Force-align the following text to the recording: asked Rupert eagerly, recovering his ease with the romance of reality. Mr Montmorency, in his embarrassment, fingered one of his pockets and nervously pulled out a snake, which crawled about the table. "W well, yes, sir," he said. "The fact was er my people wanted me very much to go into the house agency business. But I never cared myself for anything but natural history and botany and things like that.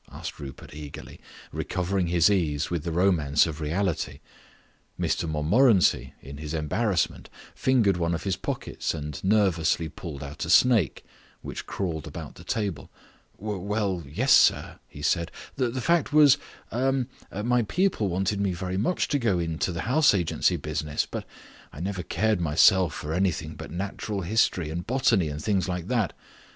asked 0.11 0.39
Rupert 0.39 0.73
eagerly, 0.73 1.21
recovering 1.51 2.07
his 2.07 2.27
ease 2.31 2.71
with 2.71 2.83
the 2.83 2.91
romance 2.91 3.45
of 3.45 3.61
reality. 3.61 4.19
Mr 4.99 5.29
Montmorency, 5.29 6.15
in 6.23 6.37
his 6.37 6.55
embarrassment, 6.55 7.29
fingered 7.53 7.97
one 7.97 8.15
of 8.15 8.23
his 8.23 8.35
pockets 8.35 8.95
and 8.95 9.23
nervously 9.23 9.89
pulled 9.89 10.23
out 10.23 10.43
a 10.43 10.49
snake, 10.49 11.05
which 11.43 11.67
crawled 11.67 12.07
about 12.07 12.33
the 12.33 12.43
table. 12.43 12.89
"W 13.37 13.59
well, 13.59 14.03
yes, 14.11 14.31
sir," 14.33 14.79
he 14.87 15.03
said. 15.03 15.31
"The 15.55 15.79
fact 15.79 16.11
was 16.11 16.39
er 16.73 17.05
my 17.43 17.61
people 17.61 18.09
wanted 18.09 18.41
me 18.41 18.53
very 18.53 18.77
much 18.77 19.07
to 19.09 19.19
go 19.19 19.37
into 19.37 19.71
the 19.71 19.81
house 19.81 20.15
agency 20.15 20.55
business. 20.57 21.05
But 21.05 21.25
I 21.71 21.79
never 21.79 22.01
cared 22.01 22.41
myself 22.41 22.95
for 22.95 23.13
anything 23.13 23.53
but 23.53 23.69
natural 23.69 24.21
history 24.21 24.71
and 24.71 24.83
botany 24.83 25.27
and 25.29 25.43
things 25.43 25.69
like 25.69 25.89
that. 25.89 26.13